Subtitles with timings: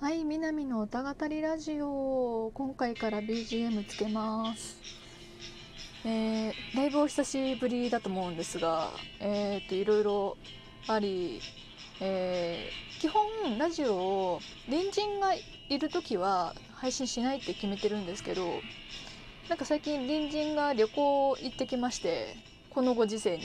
[0.00, 2.50] はい、南の歌語りラジオ。
[2.54, 4.78] 今回から BGM つけます。
[6.06, 8.88] えー、だいぶお久しぶりだと思うんですが、
[9.20, 10.38] えー、と、いろいろ
[10.88, 11.42] あり、
[12.00, 18.46] えー基本ラジオを隣人がいる時は配信しないって決めてるんですけど、
[19.50, 22.36] なんか最近隣人が旅行行ってきまして、
[22.70, 23.42] このご時世に。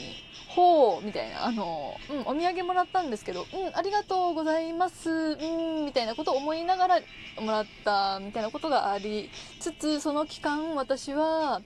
[0.48, 5.36] ほうみたいな、あの、うん、お土産もらったんですけど、うん、ありがとうございます、う
[5.82, 7.00] ん、みたいなことを思いながら
[7.40, 9.28] もらったみたいなことがあり
[9.60, 11.60] つつ、その期間私は、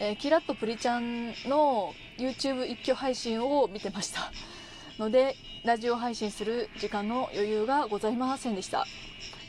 [0.00, 4.30] えーキラッとプリちゃんの YouTube 一挙配信を見てました。
[4.98, 8.86] ので、ラジオ配信する時間の余裕がございませんでした。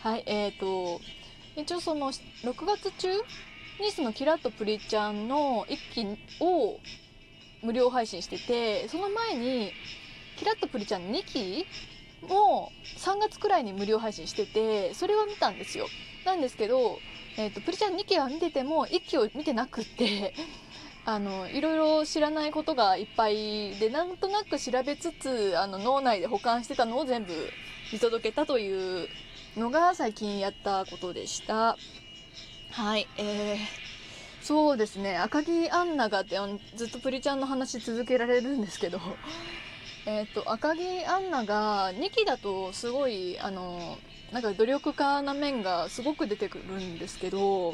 [0.01, 1.01] はい、えーと、
[1.55, 3.09] 一応その6月中
[3.81, 6.07] にそのキラッとプリちゃんの一期
[6.39, 6.79] を
[7.65, 9.71] 無料配信しててその前に
[10.37, 11.65] キラッとプリちゃん2期
[12.27, 15.87] も3月くらいに無料配信しててそれは見たんですよ。
[16.25, 16.99] なんですけど、
[17.37, 20.33] えー、とプリちゃん2期は見てても1期を見てなくって
[21.05, 27.33] あのいろいろ知らないことがいっぱいでなんとなく調べつつあの脳内で保管してたのを全部
[27.93, 29.07] 見届けたという
[29.55, 31.77] のが最近やったことでした。
[32.71, 33.84] はいえー
[34.45, 35.17] そうですね。
[35.17, 36.37] 赤木アンナがって
[36.75, 38.99] ずっとプリちゃんの話続けられるんですけど。
[40.05, 43.97] えっと赤木アンナが2期だとすごいあの
[44.31, 47.73] なんか努力家な面がすごく出てくるんですけど、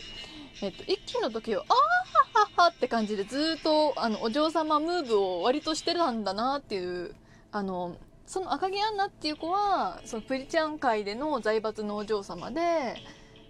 [0.61, 7.13] えっと、1期の時は「あーははは」って感じでずっとあのお嬢様ムーブを割としてたんだなっていう
[7.51, 12.95] あのその赤木アンナっていう子はそのプリちゃん界での財閥のお嬢様で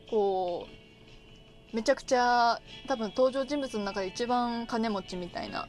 [0.09, 0.80] こう
[1.73, 5.67] めちゃくちゃ多分登場人物の中で一番金持ちみたいな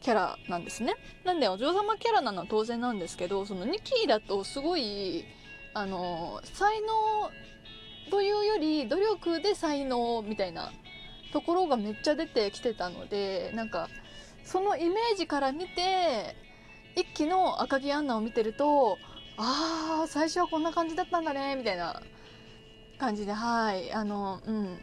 [0.00, 0.94] キャラなんですね。
[1.24, 5.24] なんでお嬢様キャラなのは当然なんですけどその2期だとすごい
[5.74, 7.30] あの才能
[8.10, 10.72] というより努力で才能みたいな
[11.32, 13.88] ところがめっちゃ出てきてたのでなんか
[14.44, 16.34] そのイメージから見て
[16.96, 18.98] 一期の赤木アンナを見てると
[19.36, 22.00] あー最初はこんな感じだったんだねみたいな
[22.98, 24.78] 感じではいあのうん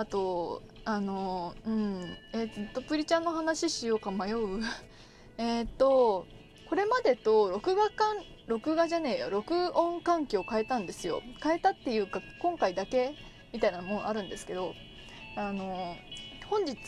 [0.00, 4.62] あとあのうんえ、っとプリちゃんの話しようか迷う。
[5.36, 6.26] えっと
[6.70, 8.04] これまでと録画か
[8.46, 9.28] 録画じゃねえよ。
[9.28, 11.22] 録音環境を変えたんですよ。
[11.42, 13.14] 変えたっていうか今回だけ
[13.52, 14.74] みたいなもんあるんですけど
[15.36, 15.94] あの
[16.48, 16.78] 本日、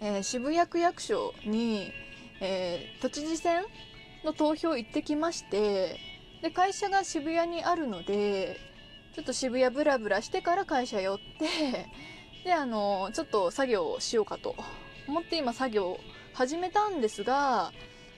[0.00, 1.92] えー渋谷区役所に、
[2.40, 3.62] えー都知事選
[4.24, 5.96] の投票行ってきまして
[6.42, 8.67] で会社が渋谷にあるので
[9.18, 11.88] ちょっと渋谷ブラブラしてから会社寄って
[12.46, 14.54] であのちょっと作業をしようかと
[15.08, 15.98] 思って今作業
[16.34, 17.72] 始めたんですが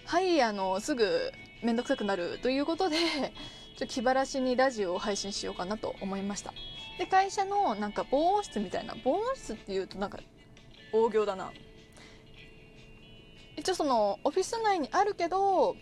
[0.05, 2.99] はいあのすぐ面倒くさくなるということで
[3.79, 6.53] ちょ気晴らしにラジオを配信しようかなと思いました。
[6.99, 10.19] で会社のなんか防音室みたいな防音室っていうとなんか
[10.93, 11.51] 大行だな。
[13.57, 15.77] 一応そのオフィス内にあるけど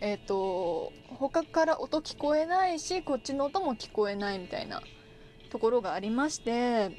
[0.00, 4.82] えっ、と他から音聞こえないしこっちの音も聞こえないみたいな
[5.50, 6.90] ところがありまして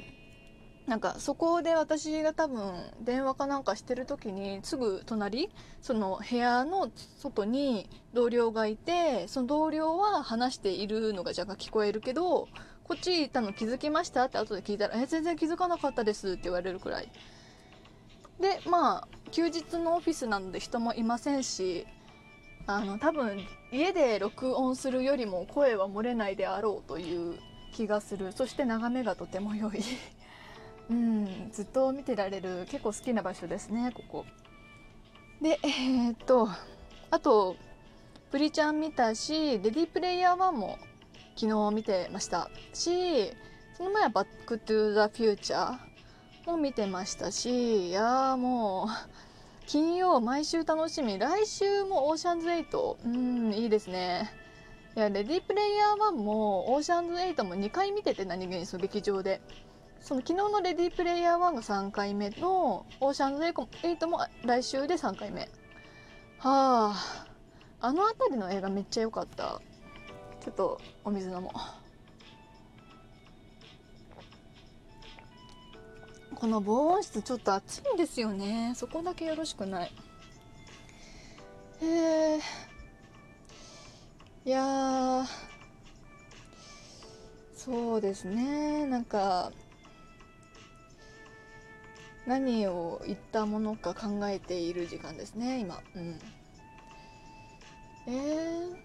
[0.86, 5.50] なんかそこで私が多分電話かなんかしてる時にすぐ隣
[5.80, 12.48] その部屋の外に同僚がいてその同僚は話しているのが若干聞こえるけど
[12.84, 17.08] こっちいたの気づきましたって後で聞いたら「え全然気づかなかったです」って言われるくらい。
[18.40, 21.86] でまあ休日のオフィスなので人もいませんし
[22.76, 27.38] あの多分家で録音するよりも声は漏れないであろうという
[27.72, 28.32] 気がする。
[28.32, 29.82] そして眺めがとても良い。
[30.90, 34.26] うんずっと見てられる結構好きな場所ですねここ。
[35.40, 36.48] でえーっと
[37.10, 37.56] あと
[38.30, 40.78] プリちゃん見たしレディープレイヤー1も
[41.36, 42.50] 昨日見てました。
[42.72, 43.32] し
[43.76, 48.88] その前はバックトゥザフューチャーも見てましたしいやーもう
[49.70, 51.16] 金曜毎週楽しみ。
[51.16, 54.28] 来週もオーシャンズ8うんいいですね。
[54.96, 59.40] いやレディープレイヤー1もオーシャンズ8も2回見てて何気にその劇場で。
[60.00, 65.42] その昨日のレディープレイヤー1が3回目のオーシャンズ8も来週で3回目。
[66.38, 67.26] はあ
[67.78, 69.62] あの辺りの映画めっちゃ良かった。
[70.40, 71.79] ちょっとお水飲もう。
[76.40, 78.72] この防音室ちょっと暑いんですよね。
[78.74, 79.92] そこだけよろしくない。
[81.82, 82.38] え、
[84.46, 85.26] いや
[87.54, 88.86] そうですね。
[88.86, 89.52] なんか
[92.26, 95.82] 何を言ったものか考えている時間ですね今。
[95.94, 96.18] うん。
[98.06, 98.76] えー、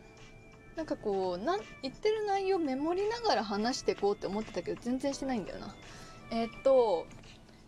[0.76, 5.74] なんかこうなん言ってる内容メモりながら話していこうって思ってたけど全然してないんだよな。
[6.32, 7.06] えー、っと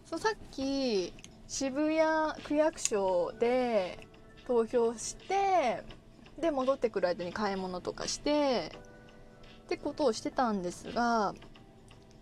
[0.10, 1.14] そうさっき
[1.50, 4.08] 渋谷区役所で
[4.48, 5.84] 投票して
[6.40, 8.72] で戻ってくる間に買い物とかして
[9.66, 11.36] ってことをしてたんですが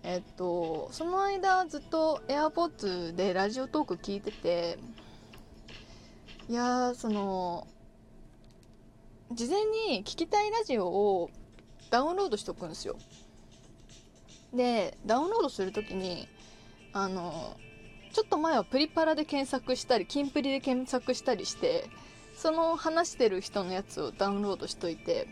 [0.02, 4.80] えっとその間ずっと AirPods でラジオトーク聞いてて
[6.50, 7.68] いやその
[9.32, 9.60] 事前
[9.90, 11.30] に聞きたいラジオを
[11.92, 12.96] ダウンロードしておくんですよ。
[14.54, 16.28] でダウンロードする時に
[16.94, 17.58] あの
[18.16, 21.90] ちょっと前はプリパラで検索したりキンプリで検索したりして
[22.38, 25.28] その話してる人のやつをダウンロードしといて。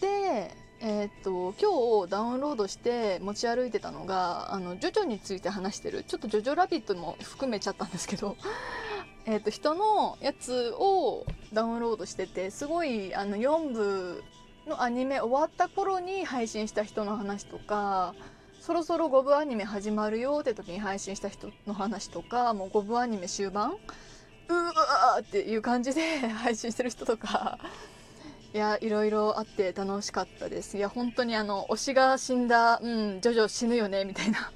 [0.00, 8.38] でえー、っと今日ダウンロードして持ち歩いてたのがあのジョジョについて話してるちょっとジョジョラビットも含めちゃったんですけど
[9.26, 14.24] えーと、人のやつをダウンロードしててすごいあの4部
[14.66, 18.14] のアニメ終わった頃に配信した人の話とか
[18.60, 23.72] そろそろ5部アニメ始まるよって時に配信した人の話とかもう5部アニメ終盤
[24.48, 27.58] うわーっていう感じで 配信してる人とか
[28.52, 30.76] いやいろいろあって楽しかったです。
[30.76, 34.50] いや本当にあの推しが死んだうんジョジョ死ぬよねみたいな。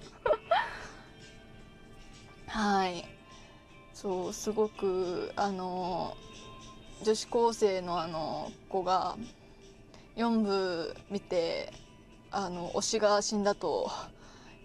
[2.49, 3.05] はい。
[3.93, 6.17] そうすごくあの
[7.05, 9.17] 女子高生のあの子が
[10.17, 11.73] 4部見て
[12.37, 13.91] あの推しが死んだと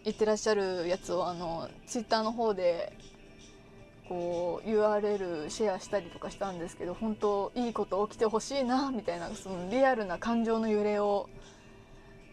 [0.03, 2.93] 言ってらっしゃるやつをあのツイッターの方で
[4.07, 11.29] こう URL シェアしたりとかしたんですけど本当いいこと起きてほしいなみたいなそのリアルな感情の揺れを、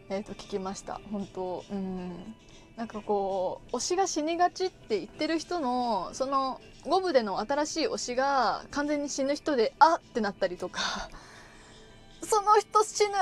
[0.08, 1.00] えー、と聞きました。
[1.12, 2.34] 本当うん。
[2.76, 10.80] なんかこう推しが死にがちって言ってる人のその5部での新しい推しが完全に死ぬ人であってなったりとか
[12.22, 13.14] その人死ぬ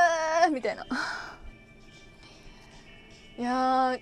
[0.52, 0.86] みたいな。
[3.38, 3.98] いや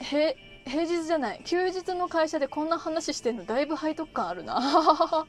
[0.00, 0.36] へ
[0.68, 1.40] 平日じゃない。
[1.44, 4.58] 休日の会社でこんな話してんのだいぶ背徳感あるな。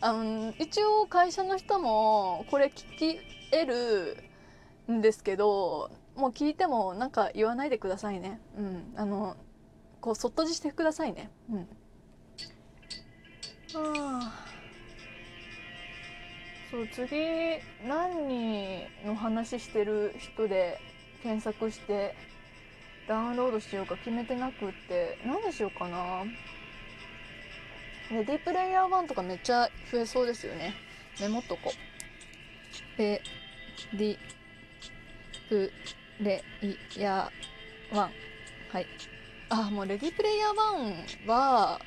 [0.00, 3.20] あの一応会社の人もこれ聞き
[3.50, 4.24] 得る
[4.90, 8.40] んですけどもう聞いてもなんか言わないでくださいね。
[8.56, 8.94] うん。
[8.96, 9.36] あの
[10.00, 11.30] こうそっとじしてくださいね。
[11.50, 11.68] うん。
[13.74, 14.46] あ。
[16.70, 20.78] そう次何の話してる人で
[21.22, 22.14] 検索して
[23.08, 26.24] ダウンロードしようか決めてなくって何にしようかな。
[28.10, 30.74] レディープレイヤー1とかめっちゃ増えそうですよね。
[31.20, 31.72] メモっとこ
[32.98, 33.22] レ
[33.92, 34.18] ディ
[35.48, 35.72] プ
[36.20, 38.10] レイヤー1は
[38.80, 38.86] い。
[39.48, 40.54] あもうレディープレイヤー
[41.24, 41.80] 1は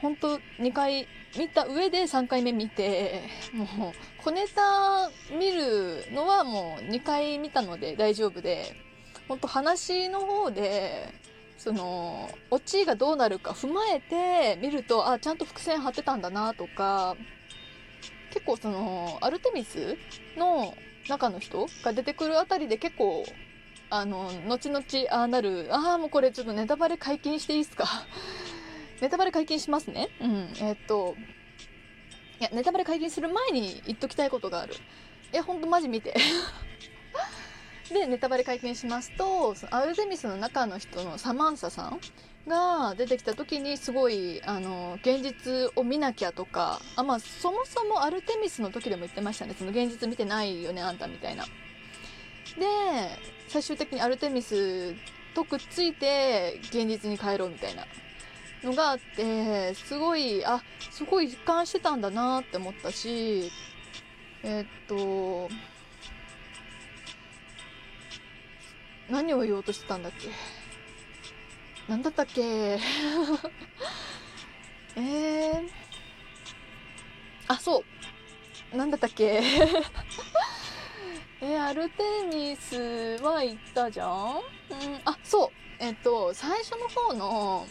[0.00, 1.06] 本当2回
[1.36, 3.22] 見た上で3回目見て
[3.54, 3.92] もう
[4.22, 8.76] 小ネタ見るのはもう2回見たので大丈夫で
[9.28, 11.08] 本当話の方で
[11.56, 17.16] そのオチがどうなるか踏まえて見るとあちゃんと伏線張ってたんだなとか
[18.32, 19.96] 結構そのアルテミス
[20.36, 20.74] の
[21.08, 23.24] 中の人が出てくるあたりで結構
[23.90, 27.84] あの後々ああなるああもうこれちょっとネタバレ解禁していいっすか
[29.02, 30.10] ネタバレ解禁しますね。
[30.20, 30.30] うん。
[30.60, 31.16] えー、っと
[32.40, 34.74] いやネタバレ解禁する前に言っときたいことがある。
[34.74, 36.14] いやほんとマジ見て。
[37.92, 42.00] でネタバレ解禁しますとアルテミスの中の人のサマンサさん
[42.46, 49.54] が出てきた時にすごいあの現実を見なきゃとかあまあそもそもアルテミスの時でも言ってましたね。
[49.58, 51.44] その現実見てないよねあんたみたいな。
[51.44, 51.50] で
[53.48, 54.94] 最終的にアルテミス
[55.34, 57.84] とくっついて現実に帰ろうみたいな
[58.64, 63.50] のがあってすごいあすごい一貫してたんだなって思ったし
[64.42, 65.48] えー、っと
[69.10, 70.28] 何を言おうとしてたんだっけ？
[71.88, 72.42] 何だったっけ？
[74.96, 75.68] えー、
[77.48, 77.84] あそう。
[78.76, 79.42] 何だったっけ？
[81.42, 82.02] え、アルテ
[82.32, 82.76] ミス
[83.22, 84.40] は行ったじゃん、
[84.70, 85.50] うん、あそう。
[85.78, 87.66] えっと最初の方の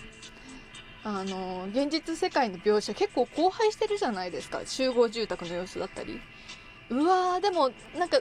[1.04, 4.62] あの現実世界の描写結構荒廃してるじゃないですか。
[4.66, 6.20] 集合住宅の様子だったり。
[6.90, 8.20] うわーでもなんか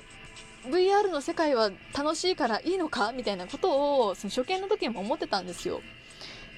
[0.65, 3.13] VR の世界は楽しいからいいのか？
[3.13, 5.81] みたいなことをその初見の時も思ってたんですよ。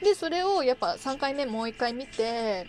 [0.02, 2.66] でそれをやっぱ3回目もう1回見て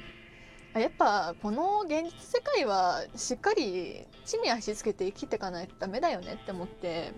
[0.74, 7.12] やっぱこの現実世界はしっかり地に足つけて生きていかないとダメだよねって思って。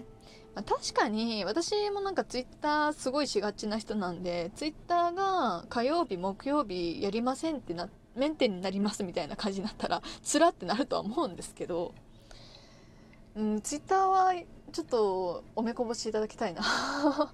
[0.56, 11.94] まあ、確かに私もなんかツイッターすごいしがちな人なんでツイッターが火曜日木曜日やりませんってなメンテになりますみたいな感じになったらつらってなるとは思うんですけど
[13.36, 14.34] うんツイッターは
[14.72, 16.62] ちょっとおめこぼしいただきたいな。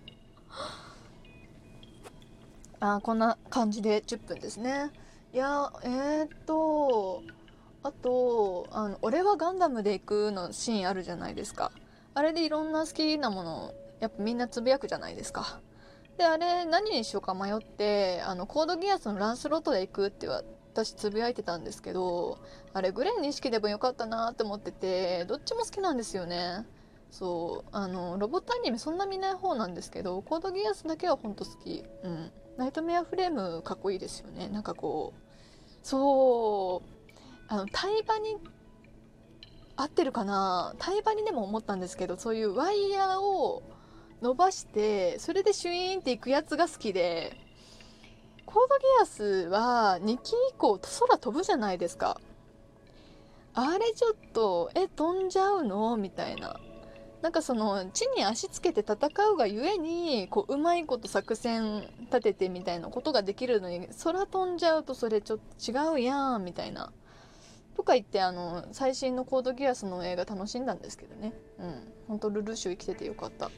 [2.80, 4.92] あこんな感じで10分ですね。
[5.34, 7.22] いやえー、っと
[7.84, 11.72] あとあの「俺はガンダムで行く」のシーンあるじゃないですか。
[12.14, 15.60] あれでいろんな好きなものやっぱみんなつぶやくじゃないですか。
[16.18, 22.38] であれ何にしようか迷ってあのコードギアスのランスロットで行くって私つぶやいてたんですけど
[22.74, 26.66] あれグレーに式でもよかったなって思っててどっちも好きなんですよね。
[27.10, 31.84] そうあのロボットアニメそんな見ない方なんですけどコードギアスだけはほんと好き。
[32.04, 32.32] うん。
[32.58, 34.50] ナイトメアフレームかっこいいですよね。
[34.50, 35.22] なんかこう
[35.84, 37.12] そう
[37.48, 38.38] あのタイバに
[39.82, 40.76] 合ってるかな？
[40.80, 43.64] タイバにでも思ったんですけどそういうワイヤーを
[44.22, 47.36] 伸ばしてそれでシュイーンっていくやつが好きで
[48.46, 52.20] コードギアスは2期以降空飛ぶじゃないですか。
[53.54, 55.98] あれちょっとえ飛んじゃうの？
[55.98, 56.60] みたいな。
[57.22, 58.96] なんかその地に足つけて戦
[59.32, 66.92] うがゆえにこううまいこと作戦立ててみたいなことができるのに空飛んじゃうとそれちょっと違うやんみたいな。
[67.76, 71.34] とか言ってあの最新のコードギアスの映画楽しんだんですけどね。
[71.60, 71.94] うん。
[72.08, 73.50] ほんとルルーシュ生きててよかった。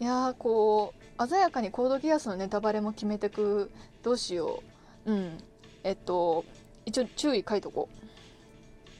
[0.00, 3.70] いやーこう鮮やかにコードギアスのネタバレも決めてく
[4.02, 4.62] どうしよ
[5.06, 5.12] う。
[5.12, 5.38] うん。
[5.84, 6.44] えっと
[6.86, 8.02] 一応注意書いとこう。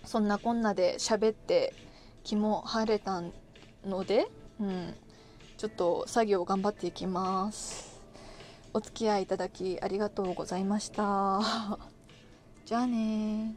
[0.07, 1.75] そんなこんなで喋って
[2.25, 3.23] 気も晴れた
[3.85, 4.27] ので、
[4.61, 4.95] うん、
[5.57, 8.01] ちょっと作業頑張っていきます。
[8.75, 11.41] お付き合いいただきありがとうございました。
[12.65, 13.55] じゃあね